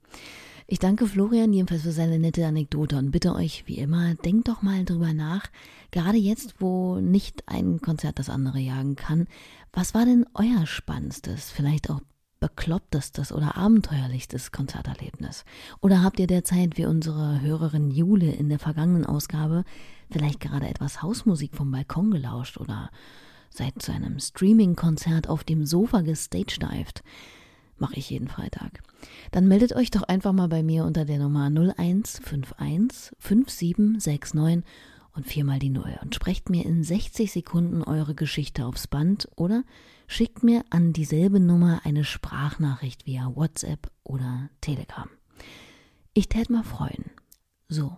Ich 0.67 0.79
danke 0.79 1.07
Florian 1.07 1.53
jedenfalls 1.53 1.83
für 1.83 1.93
seine 1.93 2.19
nette 2.19 2.47
Anekdote 2.47 2.97
und 2.97 3.11
bitte 3.11 3.35
euch, 3.35 3.65
wie 3.67 3.77
immer, 3.77 4.15
denkt 4.15 4.49
doch 4.49 4.63
mal 4.63 4.87
drüber 4.87 5.13
nach, 5.13 5.45
gerade 5.91 6.17
jetzt, 6.17 6.55
wo 6.59 7.01
nicht 7.01 7.47
ein 7.49 7.83
Konzert 7.83 8.19
das 8.19 8.31
andere 8.31 8.61
jagen 8.61 8.97
kann, 8.97 9.27
was 9.75 9.93
war 9.93 10.07
denn 10.07 10.25
euer 10.33 10.65
spannendstes, 10.65 11.51
vielleicht 11.51 11.91
auch 11.91 12.01
beklopptestes 12.41 13.33
oder 13.33 13.57
abenteuerlichstes 13.57 14.53
Konzerterlebnis? 14.53 15.45
Oder 15.81 16.03
habt 16.03 16.19
ihr 16.21 16.27
derzeit 16.27 16.77
wie 16.77 16.87
unsere 16.87 17.41
Hörerin 17.41 17.91
Jule 17.91 18.33
in 18.33 18.49
der 18.49 18.59
vergangenen 18.59 19.07
Ausgabe 19.07 19.65
vielleicht 20.11 20.41
gerade 20.41 20.69
etwas 20.69 21.03
Hausmusik 21.03 21.55
vom 21.55 21.71
Balkon 21.71 22.11
gelauscht 22.11 22.59
oder 22.59 22.91
seid 23.51 23.81
zu 23.81 23.93
einem 23.93 24.19
Streaming-Konzert 24.19 25.29
auf 25.29 25.45
dem 25.45 25.65
Sofa 25.67 26.03
gestagedived? 26.03 27.03
Mache 27.79 27.97
ich 27.97 28.11
jeden 28.11 28.29
Freitag. 28.29 28.83
Dann 29.33 29.49
meldet 29.49 29.75
euch 29.75 29.91
doch 29.91 30.03
einfach 30.03 30.33
mal 30.33 30.49
bei 30.49 30.63
mir 30.63 30.85
unter 30.85 31.05
der 31.05 31.19
Nummer 31.19 31.47
0151 31.47 33.13
5769 33.19 34.65
und 35.17 35.27
viermal 35.27 35.59
die 35.59 35.71
Null 35.71 35.99
und 36.03 36.15
sprecht 36.15 36.51
mir 36.51 36.65
in 36.65 36.85
60 36.85 37.33
Sekunden 37.33 37.83
eure 37.83 38.15
Geschichte 38.15 38.67
aufs 38.67 38.87
Band 38.87 39.29
oder 39.35 39.65
schickt 40.07 40.43
mir 40.43 40.65
an 40.71 40.93
dieselbe 40.93 41.41
Nummer 41.41 41.81
eine 41.85 42.05
Sprachnachricht 42.05 43.07
via 43.07 43.33
WhatsApp 43.35 43.91
oder 44.05 44.51
Telegram. 44.61 45.09
Ich 46.13 46.29
tät 46.29 46.51
mal 46.51 46.63
freuen. 46.63 47.11
So. 47.69 47.97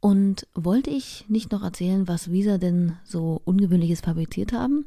Und 0.00 0.46
wollte 0.54 0.90
ich 0.90 1.24
nicht 1.28 1.50
noch 1.50 1.62
erzählen, 1.62 2.06
was 2.06 2.30
Visa 2.30 2.58
denn 2.58 2.96
so 3.04 3.42
ungewöhnliches 3.44 4.00
fabriziert 4.00 4.52
haben? 4.52 4.86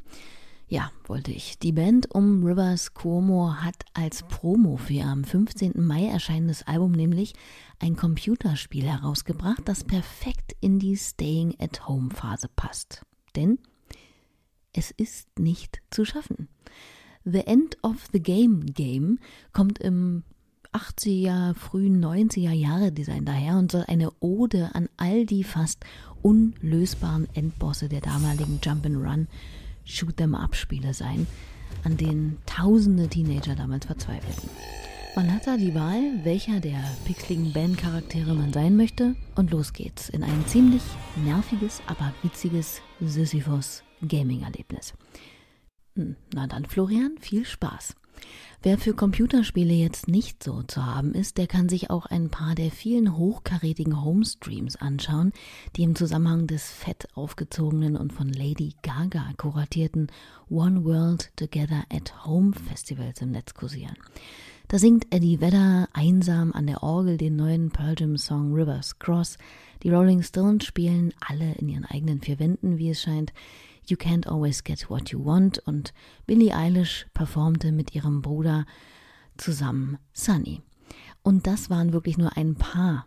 Ja, 0.72 0.90
wollte 1.04 1.32
ich. 1.32 1.60
Die 1.60 1.74
Band 1.74 2.16
um 2.16 2.46
Rivers 2.46 2.94
Cuomo 2.94 3.56
hat 3.56 3.84
als 3.94 4.24
Promo 4.24 4.78
für 4.78 4.94
ihr 4.94 5.06
am 5.06 5.26
15. 5.26 5.74
Mai 5.76 6.06
erscheinendes 6.06 6.64
Album 6.66 6.94
nämlich 6.94 7.34
ein 7.80 7.98
Computerspiel 7.98 8.86
herausgebracht, 8.86 9.64
das 9.66 9.84
perfekt 9.84 10.56
in 10.62 10.80
die 10.80 10.96
Staying-at-Home-Phase 10.96 12.48
passt. 12.56 13.02
Denn 13.36 13.60
es 14.72 14.92
ist 14.92 15.28
nicht 15.38 15.82
zu 15.90 16.06
schaffen. 16.06 16.48
The 17.26 17.46
End 17.46 17.78
of 17.84 18.08
the 18.14 18.24
Game 18.24 18.66
Game 18.68 19.20
kommt 19.52 19.80
im 19.80 20.24
80er, 20.72 21.54
frühen 21.54 22.02
90er 22.02 22.54
Jahre 22.54 22.94
Design 22.94 23.26
daher 23.26 23.58
und 23.58 23.74
soll 23.74 23.84
eine 23.90 24.10
Ode 24.22 24.74
an 24.74 24.88
all 24.96 25.26
die 25.26 25.44
fast 25.44 25.84
unlösbaren 26.22 27.28
Endbosse 27.34 27.90
der 27.90 28.00
damaligen 28.00 28.62
Jump'n'Run 28.62 29.28
Shoot'em 29.86 30.36
Up 30.36 30.56
Spiele 30.56 30.94
sein, 30.94 31.28
an 31.84 31.98
denen 31.98 32.38
tausende 32.46 33.08
Teenager 33.08 33.56
damals 33.56 33.86
verzweifelten. 33.86 34.50
Man 35.16 35.34
hat 35.34 35.46
da 35.46 35.58
die 35.58 35.76
Wahl, 35.76 36.24
welcher 36.24 36.62
der 36.62 36.82
pixeligen 37.04 37.52
Bandcharaktere 37.52 38.34
man 38.34 38.54
sein 38.54 38.78
möchte 38.78 39.16
und 39.36 39.52
los 39.52 39.74
geht's 39.74 40.08
in 40.08 40.24
ein 40.24 40.46
ziemlich 40.48 40.84
nerviges, 41.18 41.82
aber 41.86 42.14
witziges 42.22 42.82
Sisyphus 43.02 43.84
Gaming-Erlebnis. 44.08 44.94
Hm, 45.96 46.16
na 46.34 46.48
dann, 46.48 46.66
Florian, 46.66 47.18
viel 47.20 47.46
Spaß. 47.46 47.96
Wer 48.64 48.78
für 48.78 48.94
Computerspiele 48.94 49.74
jetzt 49.74 50.08
nicht 50.08 50.44
so 50.44 50.62
zu 50.64 50.86
haben 50.86 51.14
ist, 51.14 51.40
der 51.40 51.48
kann 51.48 51.68
sich 51.68 51.90
auch 51.90 52.06
ein 52.06 52.30
paar 52.30 52.54
der 52.54 52.70
vielen 52.70 53.18
hochkarätigen 53.18 54.04
Homestreams 54.04 54.76
anschauen, 54.76 55.34
die 55.76 55.84
im 55.84 55.96
Zusammenhang 55.96 56.46
des 56.46 56.70
fett 56.70 57.08
aufgezogenen 57.16 57.96
und 57.96 58.14
von 58.14 58.30
Lady 58.30 58.76
Gaga 58.84 59.32
kuratierten 59.38 60.12
One 60.50 60.84
World 60.86 61.32
Together 61.36 61.86
at 61.92 62.26
Home 62.26 62.54
Festivals 62.54 63.22
im 63.22 63.32
Netz 63.32 63.56
kursieren. 63.56 63.96
Da 64.68 64.80
singt 64.80 65.14
Eddie 65.14 65.42
Vedder 65.42 65.90
einsam 65.92 66.54
an 66.54 66.68
der 66.68 66.82
Orgel 66.84 67.18
den 67.18 67.36
neuen 67.36 67.72
Pearl 67.72 67.96
Jam 67.98 68.16
Song 68.16 68.54
Rivers 68.54 69.00
Cross. 69.00 69.38
Die 69.84 69.90
Rolling 69.90 70.22
Stones 70.22 70.66
spielen 70.66 71.14
alle 71.20 71.56
in 71.56 71.68
ihren 71.68 71.84
eigenen 71.84 72.22
vier 72.22 72.40
Wänden, 72.40 72.78
wie 72.78 72.92
es 72.92 73.02
scheint. 73.02 73.34
You 73.86 73.98
Can't 73.98 74.28
Always 74.28 74.64
Get 74.64 74.90
What 74.90 75.10
You 75.10 75.26
Want 75.26 75.60
und 75.60 75.94
Billie 76.26 76.56
Eilish 76.56 77.08
performte 77.14 77.72
mit 77.72 77.96
ihrem 77.96 78.22
Bruder 78.22 78.66
zusammen 79.38 79.98
Sunny. 80.14 80.62
Und 81.24 81.48
das 81.48 81.70
waren 81.70 81.94
wirklich 81.94 82.18
nur 82.18 82.36
ein 82.38 82.56
paar 82.56 83.06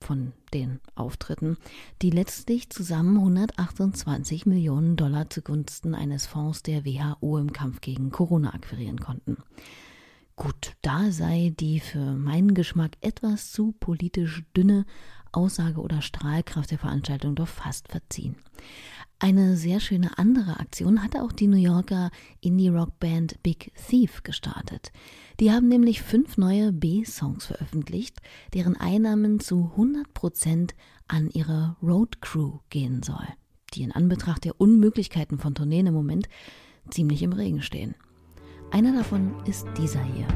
von 0.00 0.32
den 0.52 0.80
Auftritten, 0.94 1.56
die 2.02 2.10
letztlich 2.10 2.70
zusammen 2.70 3.16
128 3.16 4.46
Millionen 4.46 4.96
Dollar 4.96 5.30
zugunsten 5.30 5.94
eines 5.94 6.26
Fonds 6.26 6.62
der 6.62 6.84
WHO 6.84 7.38
im 7.38 7.52
Kampf 7.52 7.80
gegen 7.80 8.10
Corona 8.10 8.54
akquirieren 8.54 9.00
konnten. 9.00 9.38
Gut, 10.36 10.76
da 10.82 11.10
sei 11.12 11.54
die 11.58 11.80
für 11.80 12.12
meinen 12.12 12.52
Geschmack 12.52 12.92
etwas 13.00 13.52
zu 13.52 13.72
politisch 13.72 14.44
dünne 14.54 14.84
Aussage 15.32 15.80
oder 15.80 16.02
Strahlkraft 16.02 16.70
der 16.70 16.78
Veranstaltung 16.78 17.34
doch 17.34 17.48
fast 17.48 17.88
verziehen. 17.88 18.36
Eine 19.18 19.56
sehr 19.56 19.80
schöne 19.80 20.18
andere 20.18 20.60
Aktion 20.60 21.02
hatte 21.02 21.22
auch 21.22 21.32
die 21.32 21.46
New 21.46 21.56
Yorker 21.56 22.10
Indie-Rock-Band 22.42 23.42
Big 23.42 23.72
Thief 23.88 24.22
gestartet. 24.22 24.92
Die 25.40 25.50
haben 25.50 25.68
nämlich 25.68 26.02
fünf 26.02 26.36
neue 26.36 26.70
B-Songs 26.70 27.46
veröffentlicht, 27.46 28.18
deren 28.52 28.76
Einnahmen 28.76 29.40
zu 29.40 29.70
100 29.72 30.12
Prozent 30.12 30.74
an 31.08 31.30
ihre 31.30 31.76
Road 31.82 32.20
Crew 32.20 32.58
gehen 32.68 33.02
soll, 33.02 33.26
die 33.72 33.84
in 33.84 33.92
Anbetracht 33.92 34.44
der 34.44 34.60
Unmöglichkeiten 34.60 35.38
von 35.38 35.54
Tourneen 35.54 35.86
im 35.86 35.94
Moment 35.94 36.28
ziemlich 36.90 37.22
im 37.22 37.32
Regen 37.32 37.62
stehen. 37.62 37.94
Einer 38.70 38.92
davon 38.92 39.34
ist 39.46 39.66
dieser 39.78 40.04
hier. 40.04 40.26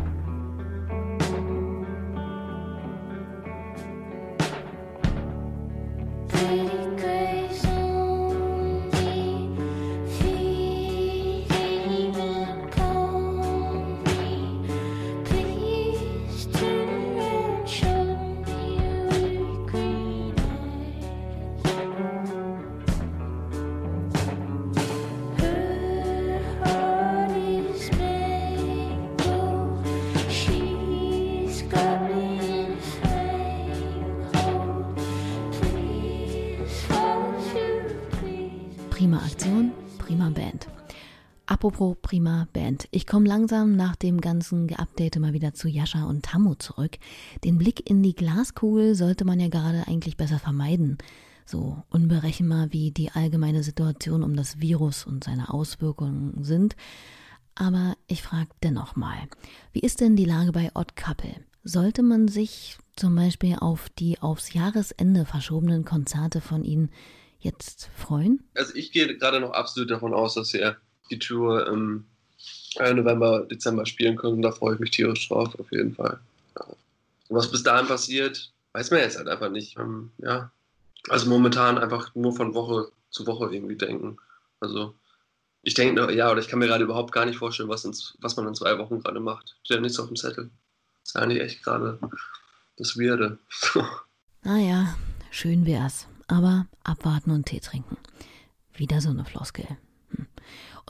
Apropos 41.70 41.98
prima 42.02 42.48
Band. 42.52 42.88
Ich 42.90 43.06
komme 43.06 43.28
langsam 43.28 43.76
nach 43.76 43.94
dem 43.94 44.20
ganzen 44.20 44.66
Geupdate 44.66 45.20
mal 45.20 45.34
wieder 45.34 45.54
zu 45.54 45.68
Jascha 45.68 46.02
und 46.02 46.24
Tammo 46.24 46.56
zurück. 46.56 46.98
Den 47.44 47.58
Blick 47.58 47.88
in 47.88 48.02
die 48.02 48.16
Glaskugel 48.16 48.96
sollte 48.96 49.24
man 49.24 49.38
ja 49.38 49.46
gerade 49.46 49.86
eigentlich 49.86 50.16
besser 50.16 50.40
vermeiden. 50.40 50.98
So 51.46 51.80
unberechenbar 51.88 52.72
wie 52.72 52.90
die 52.90 53.12
allgemeine 53.12 53.62
Situation 53.62 54.24
um 54.24 54.34
das 54.34 54.58
Virus 54.58 55.06
und 55.06 55.22
seine 55.22 55.54
Auswirkungen 55.54 56.42
sind. 56.42 56.74
Aber 57.54 57.96
ich 58.08 58.22
frage 58.22 58.50
dennoch 58.64 58.96
mal, 58.96 59.28
wie 59.72 59.80
ist 59.80 60.00
denn 60.00 60.16
die 60.16 60.24
Lage 60.24 60.50
bei 60.50 60.72
Odd 60.74 60.96
Couple? 60.96 61.36
Sollte 61.62 62.02
man 62.02 62.26
sich 62.26 62.78
zum 62.96 63.14
Beispiel 63.14 63.54
auf 63.60 63.88
die 63.90 64.18
aufs 64.18 64.54
Jahresende 64.54 65.24
verschobenen 65.24 65.84
Konzerte 65.84 66.40
von 66.40 66.64
ihnen 66.64 66.90
jetzt 67.38 67.90
freuen? 67.94 68.42
Also 68.56 68.74
ich 68.74 68.90
gehe 68.90 69.16
gerade 69.16 69.38
noch 69.38 69.52
absolut 69.52 69.92
davon 69.92 70.14
aus, 70.14 70.34
dass 70.34 70.52
wir 70.52 70.78
die 71.10 71.18
Tour 71.18 71.66
im 71.66 72.06
äh, 72.76 72.94
November, 72.94 73.46
Dezember 73.46 73.86
spielen 73.86 74.16
können. 74.16 74.42
Da 74.42 74.52
freue 74.52 74.74
ich 74.74 74.80
mich 74.80 74.90
tierisch 74.90 75.28
drauf, 75.28 75.58
auf 75.58 75.70
jeden 75.72 75.94
Fall. 75.94 76.20
Ja. 76.58 76.66
Was 77.28 77.50
bis 77.50 77.62
dahin 77.62 77.86
passiert, 77.86 78.52
weiß 78.72 78.90
man 78.90 79.00
jetzt 79.00 79.18
halt 79.18 79.28
einfach 79.28 79.50
nicht. 79.50 79.78
Ähm, 79.78 80.10
ja. 80.18 80.50
Also 81.08 81.28
momentan 81.28 81.78
einfach 81.78 82.14
nur 82.14 82.34
von 82.34 82.54
Woche 82.54 82.90
zu 83.10 83.26
Woche 83.26 83.52
irgendwie 83.52 83.76
denken. 83.76 84.18
Also 84.60 84.94
ich 85.62 85.74
denke, 85.74 86.12
ja, 86.14 86.30
oder 86.30 86.40
ich 86.40 86.48
kann 86.48 86.58
mir 86.58 86.66
gerade 86.66 86.84
überhaupt 86.84 87.12
gar 87.12 87.26
nicht 87.26 87.38
vorstellen, 87.38 87.68
was, 87.68 87.84
in, 87.84 87.94
was 88.20 88.36
man 88.36 88.48
in 88.48 88.54
zwei 88.54 88.78
Wochen 88.78 89.00
gerade 89.00 89.20
macht. 89.20 89.56
Steht 89.64 89.80
nichts 89.80 89.98
auf 89.98 90.06
dem 90.06 90.16
Zettel. 90.16 90.50
Das 91.02 91.14
ist 91.14 91.16
eigentlich 91.16 91.42
echt 91.42 91.62
gerade 91.62 91.98
das 92.76 92.96
Weirde. 92.96 93.38
naja, 94.42 94.96
schön 95.30 95.66
wär's. 95.66 96.06
Aber 96.28 96.66
abwarten 96.84 97.30
und 97.30 97.46
Tee 97.46 97.60
trinken. 97.60 97.96
Wieder 98.74 99.00
so 99.00 99.10
eine 99.10 99.24
Floskel. 99.24 99.66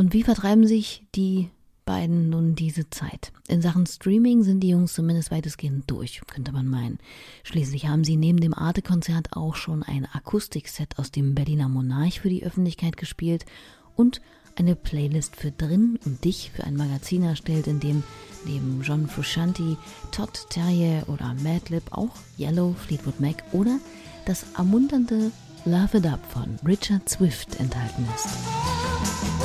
Und 0.00 0.14
wie 0.14 0.22
vertreiben 0.22 0.66
sich 0.66 1.04
die 1.14 1.50
beiden 1.84 2.30
nun 2.30 2.54
diese 2.54 2.88
Zeit? 2.88 3.32
In 3.48 3.60
Sachen 3.60 3.84
Streaming 3.84 4.42
sind 4.44 4.60
die 4.60 4.70
Jungs 4.70 4.94
zumindest 4.94 5.30
weitestgehend 5.30 5.90
durch, 5.90 6.22
könnte 6.26 6.52
man 6.52 6.66
meinen. 6.66 6.96
Schließlich 7.42 7.86
haben 7.86 8.02
sie 8.02 8.16
neben 8.16 8.40
dem 8.40 8.54
Arte-Konzert 8.54 9.36
auch 9.36 9.56
schon 9.56 9.82
ein 9.82 10.08
Akustikset 10.10 10.98
aus 10.98 11.10
dem 11.10 11.34
Berliner 11.34 11.68
Monarch 11.68 12.20
für 12.20 12.30
die 12.30 12.42
Öffentlichkeit 12.42 12.96
gespielt 12.96 13.44
und 13.94 14.22
eine 14.56 14.74
Playlist 14.74 15.36
für 15.36 15.50
Drin 15.50 15.98
und 16.06 16.24
Dich 16.24 16.50
für 16.50 16.64
ein 16.64 16.76
Magazin 16.76 17.22
erstellt, 17.24 17.66
in 17.66 17.80
dem 17.80 18.02
neben 18.46 18.80
John 18.80 19.06
Frusciante, 19.06 19.76
Todd 20.12 20.46
Terrier 20.48 21.04
oder 21.08 21.36
Madlib 21.42 21.82
auch 21.90 22.16
Yellow, 22.38 22.72
Fleetwood 22.72 23.20
Mac 23.20 23.44
oder 23.52 23.78
das 24.24 24.46
ermunternde 24.56 25.30
Love 25.66 25.98
It 25.98 26.06
Up 26.06 26.24
von 26.32 26.58
Richard 26.66 27.06
Swift 27.06 27.60
enthalten 27.60 28.06
ist. 28.14 29.39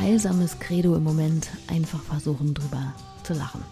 Heilsames 0.00 0.58
Credo 0.58 0.96
im 0.96 1.04
Moment, 1.04 1.50
einfach 1.68 2.02
versuchen 2.02 2.54
drüber 2.54 2.94
zu 3.22 3.34
lachen. 3.34 3.62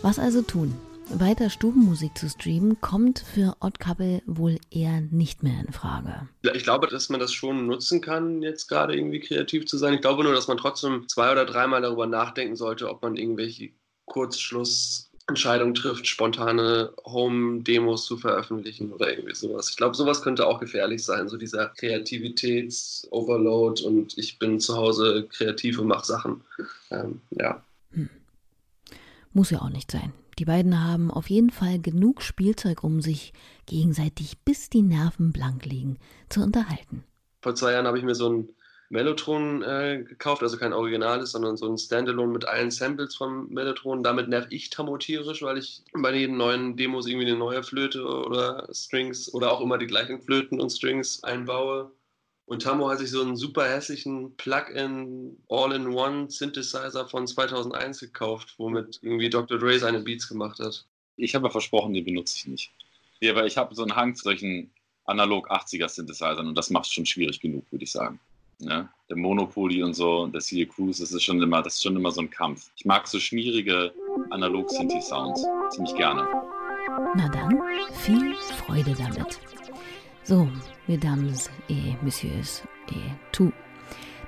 Was 0.00 0.18
also 0.18 0.40
tun? 0.40 0.74
Weiter 1.10 1.50
Stubenmusik 1.50 2.16
zu 2.16 2.30
streamen, 2.30 2.80
kommt 2.80 3.18
für 3.18 3.54
Odd 3.60 3.78
Couple 3.78 4.22
wohl 4.24 4.58
eher 4.70 5.02
nicht 5.02 5.42
mehr 5.42 5.60
in 5.60 5.70
Frage. 5.70 6.28
Ich 6.54 6.62
glaube, 6.62 6.86
dass 6.86 7.10
man 7.10 7.20
das 7.20 7.34
schon 7.34 7.66
nutzen 7.66 8.00
kann, 8.00 8.40
jetzt 8.40 8.68
gerade 8.68 8.96
irgendwie 8.96 9.20
kreativ 9.20 9.66
zu 9.66 9.76
sein. 9.76 9.92
Ich 9.92 10.00
glaube 10.00 10.24
nur, 10.24 10.32
dass 10.32 10.48
man 10.48 10.56
trotzdem 10.56 11.06
zwei 11.08 11.30
oder 11.30 11.44
dreimal 11.44 11.82
darüber 11.82 12.06
nachdenken 12.06 12.56
sollte, 12.56 12.88
ob 12.88 13.02
man 13.02 13.16
irgendwelche 13.16 13.72
Kurzschluss 14.06 15.10
Entscheidung 15.26 15.72
trifft, 15.72 16.06
spontane 16.06 16.92
Home-Demos 17.06 18.04
zu 18.04 18.18
veröffentlichen 18.18 18.92
oder 18.92 19.10
irgendwie 19.10 19.34
sowas. 19.34 19.70
Ich 19.70 19.76
glaube, 19.76 19.94
sowas 19.94 20.20
könnte 20.22 20.46
auch 20.46 20.60
gefährlich 20.60 21.02
sein, 21.02 21.28
so 21.28 21.38
dieser 21.38 21.68
Kreativitäts-Overload 21.68 23.84
und 23.84 24.18
ich 24.18 24.38
bin 24.38 24.60
zu 24.60 24.76
Hause 24.76 25.26
kreativ 25.30 25.78
und 25.78 25.86
mache 25.86 26.04
Sachen. 26.04 26.42
Ähm, 26.90 27.22
ja. 27.30 27.64
Hm. 27.92 28.10
Muss 29.32 29.48
ja 29.50 29.62
auch 29.62 29.70
nicht 29.70 29.90
sein. 29.90 30.12
Die 30.38 30.44
beiden 30.44 30.84
haben 30.84 31.10
auf 31.10 31.30
jeden 31.30 31.50
Fall 31.50 31.80
genug 31.80 32.20
Spielzeug, 32.20 32.84
um 32.84 33.00
sich 33.00 33.32
gegenseitig, 33.66 34.36
bis 34.44 34.68
die 34.68 34.82
Nerven 34.82 35.32
blank 35.32 35.64
liegen, 35.64 35.96
zu 36.28 36.42
unterhalten. 36.42 37.02
Vor 37.40 37.54
zwei 37.54 37.72
Jahren 37.72 37.86
habe 37.86 37.96
ich 37.98 38.04
mir 38.04 38.14
so 38.14 38.30
ein 38.30 38.50
Mellotron 38.94 39.62
äh, 39.62 40.04
gekauft, 40.08 40.44
also 40.44 40.56
kein 40.56 40.72
Originales, 40.72 41.32
sondern 41.32 41.56
so 41.56 41.66
ein 41.66 41.76
Standalone 41.76 42.32
mit 42.32 42.44
allen 42.44 42.70
Samples 42.70 43.16
vom 43.16 43.48
Mellotron. 43.48 44.04
Damit 44.04 44.28
nerv 44.28 44.46
ich 44.50 44.70
Tammo 44.70 44.96
tierisch, 44.96 45.42
weil 45.42 45.58
ich 45.58 45.82
bei 45.92 46.14
jedem 46.14 46.36
neuen 46.36 46.76
Demos 46.76 47.08
irgendwie 47.08 47.26
eine 47.26 47.36
neue 47.36 47.64
Flöte 47.64 48.06
oder 48.06 48.68
Strings 48.72 49.34
oder 49.34 49.50
auch 49.50 49.60
immer 49.60 49.78
die 49.78 49.88
gleichen 49.88 50.22
Flöten 50.22 50.60
und 50.60 50.70
Strings 50.70 51.24
einbaue. 51.24 51.90
Und 52.46 52.62
Tammo 52.62 52.88
hat 52.88 53.00
sich 53.00 53.10
so 53.10 53.20
einen 53.20 53.36
super 53.36 53.68
hässlichen 53.68 54.36
Plug-in 54.36 55.38
All-in-One 55.48 56.30
Synthesizer 56.30 57.08
von 57.08 57.26
2001 57.26 57.98
gekauft, 57.98 58.54
womit 58.58 59.00
irgendwie 59.02 59.28
Dr. 59.28 59.58
Dre 59.58 59.76
seine 59.76 60.02
Beats 60.02 60.28
gemacht 60.28 60.60
hat. 60.60 60.86
Ich 61.16 61.34
habe 61.34 61.48
ja 61.48 61.50
versprochen, 61.50 61.94
den 61.94 62.04
benutze 62.04 62.36
ich 62.36 62.46
nicht. 62.46 62.70
Ja, 63.18 63.34
weil 63.34 63.48
ich 63.48 63.56
habe 63.56 63.74
so 63.74 63.82
einen 63.82 63.96
Hang 63.96 64.14
zu 64.14 64.22
solchen 64.22 64.70
analog 65.04 65.50
80er 65.50 65.88
Synthesizern 65.88 66.46
und 66.46 66.56
das 66.56 66.70
macht 66.70 66.86
es 66.86 66.92
schon 66.92 67.06
schwierig 67.06 67.40
genug, 67.40 67.64
würde 67.72 67.82
ich 67.82 67.90
sagen. 67.90 68.20
Ne? 68.64 68.88
Der 69.08 69.16
Monopoly 69.16 69.82
und 69.82 69.94
so, 69.94 70.26
der 70.26 70.40
Seal 70.40 70.66
Cruise, 70.66 71.02
das 71.02 71.12
ist 71.12 71.22
schon 71.22 71.40
immer, 71.42 71.62
das 71.62 71.74
ist 71.74 71.82
schon 71.82 71.96
immer 71.96 72.10
so 72.10 72.20
ein 72.20 72.30
Kampf. 72.30 72.70
Ich 72.76 72.84
mag 72.84 73.06
so 73.06 73.18
schwierige 73.18 73.92
Analog-Synthi-Sounds 74.30 75.46
ziemlich 75.70 75.94
gerne. 75.94 76.26
Na 77.16 77.28
dann, 77.28 77.60
viel 77.92 78.34
Freude 78.34 78.94
damit. 78.98 79.38
So, 80.24 80.48
Mesdames 80.86 81.50
et 81.68 82.02
Messieurs 82.02 82.62
et 82.88 83.32
tout. 83.32 83.52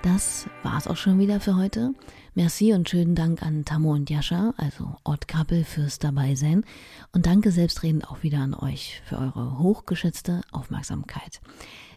Das 0.03 0.47
war's 0.63 0.87
auch 0.87 0.97
schon 0.97 1.19
wieder 1.19 1.41
für 1.41 1.57
heute. 1.57 1.93
Merci 2.35 2.73
und 2.73 2.89
schönen 2.89 3.15
Dank 3.15 3.43
an 3.43 3.65
Tammo 3.65 3.93
und 3.93 4.09
Jascha, 4.09 4.55
also 4.57 4.97
Couple, 5.27 5.65
fürs 5.65 5.99
Dabeisein. 5.99 6.65
Und 7.13 7.27
danke 7.27 7.51
selbstredend 7.51 8.09
auch 8.09 8.23
wieder 8.23 8.39
an 8.39 8.55
euch 8.55 9.03
für 9.05 9.19
eure 9.19 9.59
hochgeschätzte 9.59 10.43
Aufmerksamkeit. 10.53 11.41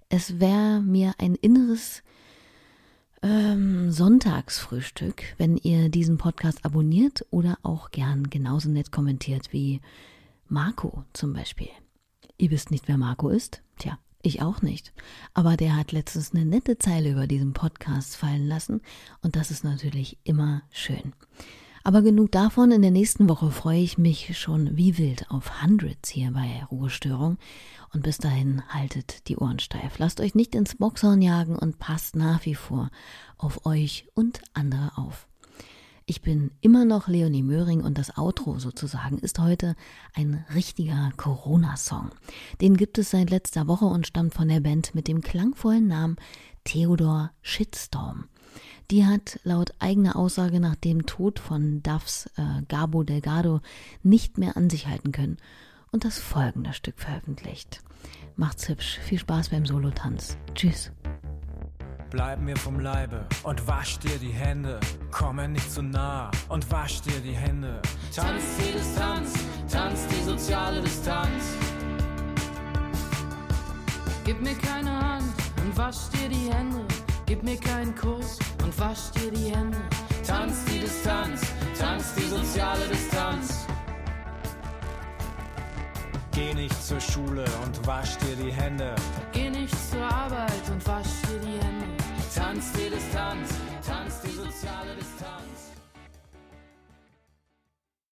Es 0.10 0.40
wäre 0.40 0.82
mir 0.82 1.14
ein 1.20 1.36
inneres 1.36 2.04
ähm, 3.22 3.92
Sonntagsfrühstück, 3.92 5.24
wenn 5.38 5.58
ihr 5.58 5.90
diesen 5.90 6.18
Podcast 6.18 6.66
abonniert 6.66 7.26
oder 7.32 7.58
auch 7.64 7.92
gern 7.92 8.30
genauso 8.30 8.70
nett 8.70 8.92
kommentiert 8.92 9.52
wie 9.52 9.82
Marco 10.48 11.04
zum 11.14 11.34
Beispiel. 11.34 11.70
Ihr 12.38 12.52
wisst 12.52 12.72
nicht, 12.72 12.88
wer 12.88 12.98
Marco 12.98 13.30
ist? 13.30 13.62
Tja, 13.78 14.00
ich 14.22 14.42
auch 14.42 14.62
nicht. 14.62 14.94
Aber 15.34 15.58
der 15.58 15.76
hat 15.76 15.92
letztens 15.92 16.34
eine 16.34 16.46
nette 16.46 16.78
Zeile 16.78 17.12
über 17.12 17.28
diesen 17.28 17.54
Podcast 17.54 18.16
fallen 18.16 18.48
lassen 18.48 18.82
und 19.22 19.36
das 19.36 19.52
ist 19.52 19.64
natürlich 19.64 20.18
immer 20.24 20.64
schön. 20.72 21.14
Aber 21.90 22.04
genug 22.04 22.32
davon. 22.32 22.70
In 22.70 22.84
der 22.84 22.92
nächsten 22.92 23.28
Woche 23.28 23.50
freue 23.50 23.82
ich 23.82 23.98
mich 23.98 24.38
schon 24.38 24.78
wie 24.78 25.00
wild 25.00 25.26
auf 25.32 25.64
Hundreds 25.64 26.10
hier 26.10 26.30
bei 26.30 26.64
Ruhestörung. 26.70 27.40
Und 27.92 28.04
bis 28.04 28.20
dahin 28.20 28.62
haltet 28.70 29.28
die 29.28 29.38
Ohren 29.38 29.58
steif. 29.58 29.98
Lasst 29.98 30.22
euch 30.22 30.36
nicht 30.36 30.54
ins 30.54 30.76
Boxhorn 30.76 31.20
jagen 31.20 31.56
und 31.56 31.80
passt 31.80 32.16
nach 32.16 32.46
wie 32.46 32.54
vor 32.54 32.92
auf 33.40 33.66
euch 33.66 34.08
und 34.14 34.40
andere 34.54 34.92
auf. 35.00 35.28
Ich 36.06 36.22
bin 36.22 36.52
immer 36.62 36.86
noch 36.86 37.08
Leonie 37.08 37.42
Möhring 37.42 37.82
und 37.82 37.98
das 37.98 38.16
Outro 38.20 38.60
sozusagen 38.60 39.18
ist 39.18 39.40
heute 39.40 39.76
ein 40.14 40.46
richtiger 40.54 41.12
Corona-Song. 41.18 42.12
Den 42.62 42.78
gibt 42.78 43.00
es 43.00 43.10
seit 43.10 43.32
letzter 43.32 43.68
Woche 43.68 43.86
und 43.86 44.06
stammt 44.06 44.36
von 44.36 44.48
der 44.48 44.60
Band 44.60 44.94
mit 44.94 45.08
dem 45.08 45.22
klangvollen 45.22 45.88
Namen 45.88 46.18
Theodor 46.66 47.32
Shitstorm. 47.42 48.26
Die 48.92 49.06
hat 49.06 49.40
laut 49.44 49.72
eigener 49.78 50.16
Aussage 50.16 50.60
nach 50.60 50.76
dem 50.76 51.06
Tod 51.06 51.38
von 51.38 51.84
Duffs 51.84 52.26
äh, 52.38 52.64
Gabo 52.68 53.04
Delgado 53.04 53.62
nicht 54.02 54.40
mehr 54.40 54.58
an 54.58 54.72
sich 54.72 54.88
halten 54.88 55.12
können 55.12 55.38
und 55.92 56.06
das 56.06 56.18
folgende 56.18 56.74
Stück 56.74 56.98
veröffentlicht. 56.98 57.84
Macht's 58.36 58.68
hübsch, 58.68 58.98
viel 59.04 59.20
Spaß 59.20 59.50
beim 59.50 59.68
Solotanz. 59.68 60.38
Tschüss. 60.56 60.92
Bleib 62.10 62.42
mir 62.42 62.58
vom 62.58 62.80
Leibe 62.80 63.28
und 63.44 63.68
wasch 63.68 64.00
dir 64.00 64.18
die 64.18 64.32
Hände. 64.32 64.80
Komme 65.12 65.48
nicht 65.48 65.72
zu 65.72 65.84
nah 65.84 66.32
und 66.48 66.72
wasch 66.72 67.02
dir 67.02 67.20
die 67.20 67.36
Hände. 67.36 67.80
Tanz 68.16 68.44
die 68.58 68.74
Distanz, 68.74 69.34
tanz 69.72 70.08
die 70.08 70.24
soziale 70.24 70.82
Distanz. 70.82 71.44
Gib 74.26 74.42
mir 74.42 74.56
keine 74.56 74.90
Hand 74.90 75.34
und 75.64 75.78
wasch 75.78 76.10
dir 76.10 76.28
die 76.28 76.52
Hände. 76.52 76.88
Gib 77.30 77.44
mir 77.44 77.58
keinen 77.58 77.94
Kuss 77.94 78.40
und 78.64 78.80
wasch 78.80 79.12
dir 79.12 79.30
die 79.30 79.54
Hände. 79.56 79.78
Tanz 80.26 80.66
die 80.66 80.80
Distanz, 80.80 81.42
tanz 81.78 82.16
die 82.16 82.28
soziale 82.28 82.88
Distanz. 82.88 83.68
Geh 86.32 86.56
nicht 86.56 86.84
zur 86.84 87.00
Schule 87.00 87.46
und 87.64 87.86
wasch 87.86 88.18
dir 88.18 88.36
die 88.36 88.52
Hände. 88.52 88.96
Geh 89.32 89.52
nicht 89.52 89.76
zur 89.92 90.02
Arbeit 90.02 90.72
und 90.72 90.88
wasch 90.88 91.22
dir 91.28 91.40
die 91.40 91.64
Hände. 91.64 91.86
Tanz 92.34 92.72
die 92.72 92.90
Distanz, 92.90 93.50
tanz 93.86 94.22
die 94.22 94.32
soziale 94.32 94.96
Distanz. 94.96 95.69